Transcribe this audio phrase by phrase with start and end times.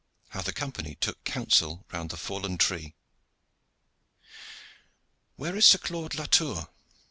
[0.29, 2.95] HOW THE COMPANY TOOK COUNSEL ROUND THE FALLEN TREE.
[5.35, 6.69] "Where is Sir Claude Latour?"